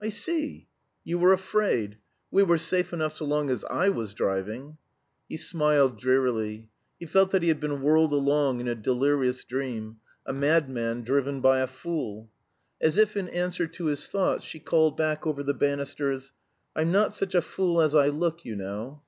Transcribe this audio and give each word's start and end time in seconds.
"I 0.00 0.08
see 0.08 0.68
you 1.02 1.18
were 1.18 1.32
afraid. 1.32 1.98
We 2.30 2.44
were 2.44 2.58
safe 2.58 2.92
enough 2.92 3.16
so 3.16 3.24
long 3.24 3.50
as 3.50 3.64
I 3.64 3.88
was 3.88 4.14
driving." 4.14 4.78
He 5.28 5.36
smiled 5.36 5.98
drearily. 5.98 6.68
He 7.00 7.06
felt 7.06 7.32
that 7.32 7.42
he 7.42 7.48
had 7.48 7.58
been 7.58 7.82
whirled 7.82 8.12
along 8.12 8.60
in 8.60 8.68
a 8.68 8.76
delirious 8.76 9.42
dream 9.42 9.96
a 10.24 10.32
madman 10.32 11.02
driven 11.02 11.40
by 11.40 11.58
a 11.58 11.66
fool. 11.66 12.30
As 12.80 12.98
if 12.98 13.16
in 13.16 13.28
answer 13.30 13.66
to 13.66 13.86
his 13.86 14.06
thoughts, 14.06 14.44
she 14.44 14.60
called 14.60 14.96
back 14.96 15.26
over 15.26 15.42
the 15.42 15.54
banisters 15.54 16.32
"I'm 16.76 16.92
not 16.92 17.12
such 17.12 17.34
a 17.34 17.42
fool 17.42 17.80
as 17.80 17.96
I 17.96 18.10
look, 18.10 18.44
you 18.44 18.54
know." 18.54 19.02